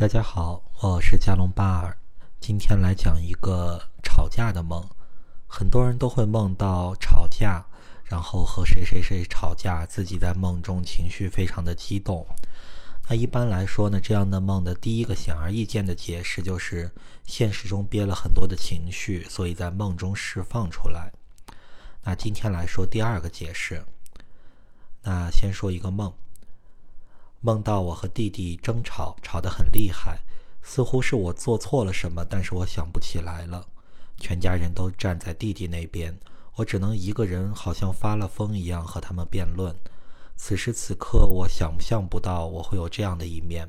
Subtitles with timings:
[0.00, 1.94] 大家好，我是加隆巴尔，
[2.40, 4.82] 今天来讲一个吵架的梦。
[5.46, 7.62] 很多人都会梦到吵架，
[8.04, 12.26] 然后和谁谁谁吵架，自己在梦中情绪非常的激动。
[13.10, 16.90] 那一般来说呢，这样的梦的第一个显而易见的解释就是
[17.26, 21.12] 现实中憋了很多的情绪，所以在梦中释放出来。
[22.04, 23.84] 那今天来说第二个解释。
[25.02, 26.10] 那先说一个梦。
[27.40, 30.18] 梦到我和弟弟争吵，吵得很厉害，
[30.62, 33.66] 似乎是我做错了什么，但是我想不起来了。
[34.18, 36.18] 全家人都站在弟弟那边，
[36.56, 39.74] 我只能一个人，好像发了疯一样和他们辩论。
[40.36, 43.66] 此时此刻，我想象不到我会有这样的一面。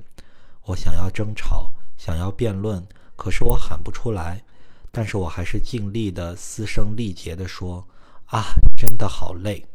[0.66, 2.85] 我想要争吵，想要辩论，
[3.16, 4.44] 可是我喊不出来。
[4.91, 7.88] 但是我还是尽力的嘶声力竭地说
[8.27, 8.44] ：“啊，
[8.75, 9.66] 真的好累。”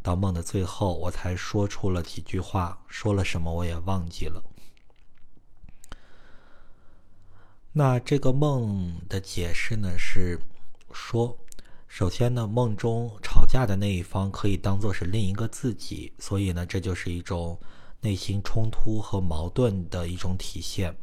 [0.00, 4.42] 到梦的最后，我才说出了几句话，说了什么我也忘记了。
[7.72, 10.40] 那这个梦的解释呢，是
[10.92, 11.36] 说，
[11.88, 17.60] 首先呢，梦中吵架的那一方可以当做是另一个自己，所以呢，这就是一种
[18.00, 20.96] 内心冲突和矛盾的一种体现。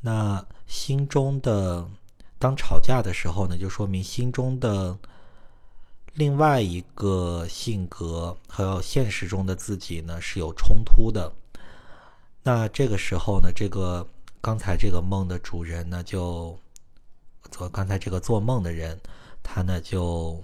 [0.00, 1.90] 那心中的
[2.38, 4.96] 当吵架的时候呢，就说明心中的。
[6.14, 11.32] 另外一个性格和现实中的自己呢是有冲突的。
[12.44, 14.06] 那这个时候呢，这个
[14.40, 16.56] 刚才这个梦的主人呢，就
[17.50, 18.96] 做刚才这个做梦的人，
[19.42, 20.40] 他呢就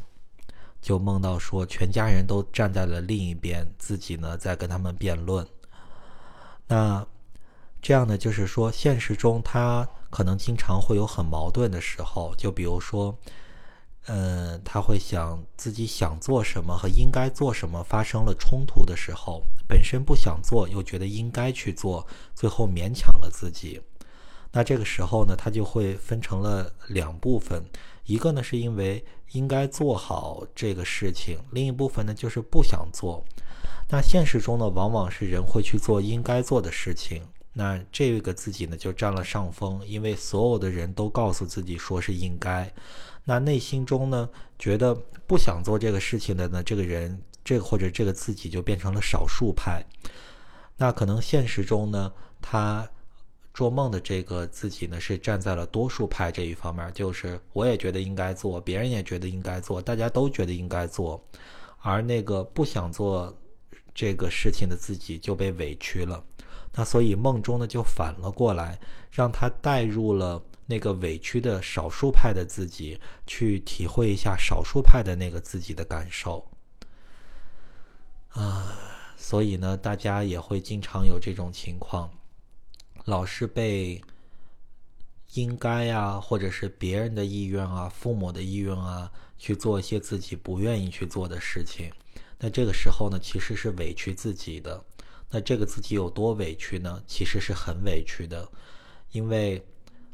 [0.83, 5.47] 就梦到说，全家人都站在了另一边，自己呢在跟他们辩论。
[6.67, 7.07] 那
[7.81, 13.17] 这样呢，就是说现实中他可能经常会有很矛盾的时候，就比如说。
[14.07, 23.81] 嗯，他会想自己想做什么和应该做什么发生了冲突的时候，本身不想做又觉得应该去做，最后勉强了自己。
[24.53, 27.63] 那这个时候呢，他就会分成了两部分，
[28.05, 33.25] 一个呢是因为应该做好这个事情，另一部分呢就是不想做。
[33.91, 37.23] 那现实中呢，往往是人会去做应该做的事情，
[37.61, 42.73] 那这个自己呢就占了上风，因为所有的人都告诉自己说是应该。
[43.23, 44.27] 那内心中呢，
[44.59, 44.95] 觉得
[45.27, 49.85] 不想做这个事情的呢，这个人，这个或者这个自己就变成了少数派。
[50.79, 52.11] 那可能现实中呢，
[52.41, 52.89] 他
[53.53, 61.23] 做梦的这个自己呢，是站在了多数派这一方面，就是我也觉得应该做，别人也觉得应该做，大家都觉得应该做，
[61.83, 63.37] 而那个不想做
[63.95, 66.25] 这个事情的自己就被委屈了。
[66.75, 68.79] 那所以梦中呢，就反了过来，
[69.11, 70.43] 让他带入了。
[70.67, 76.49] 那个委屈的少数派的自己，去体会一下少数派的那个自己的感受
[78.29, 78.79] 啊，
[79.17, 82.09] 所以呢，大家也会经常有这种情况，
[83.05, 84.01] 老是被
[85.33, 91.91] 应该呀，或者是别人的意愿啊、父母的意愿啊，去做一些自己不愿意去做的事情。
[92.39, 94.85] 那这个时候呢，其实是委屈自己的。
[95.31, 97.03] 那这个自己有多委屈呢？
[97.07, 98.49] 其实是很委屈的，
[99.13, 99.65] 因为。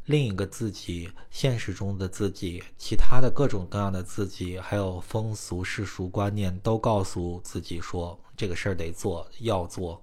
[0.09, 10.01] 另一个自己，现实中的自己，其他的各种各样的自己，还有风俗世俗观念，都告诉自己说这个事儿得做，要做。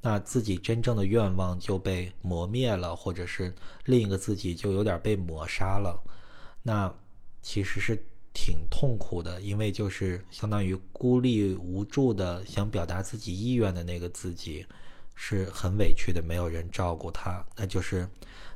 [0.00, 6.02] 那自己真正的愿望就被磨灭了，或者是另一个自己就有点被抹杀了。
[6.62, 6.90] 那
[7.42, 14.66] 其实是挺痛苦的，因为就是相当于孤立无助的想表达自己意愿的那个自己，
[15.14, 18.08] 是很委屈的，没有人照顾他，那就是。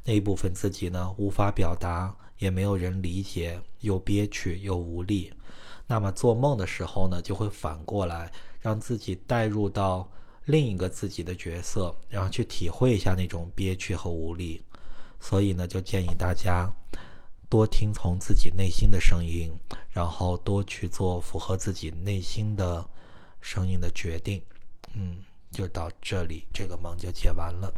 [0.08, 5.32] 那一部分自己呢，无法表达，也没有人理解，又憋屈又无力。
[5.88, 10.08] 那么做梦的时候呢，就会反过来让自己带入到
[10.44, 14.62] 另一个自己的角色，然后去体会一下那种憋屈和无力。
[15.18, 16.72] 所以呢，就建议大家
[17.48, 19.52] 多听从自己内心的声音，
[19.90, 22.84] 然后多去做符合自己内心的
[23.40, 24.42] 声音的决定。
[24.94, 25.18] 嗯，
[25.50, 27.72] 就到这里，这个梦就解完了。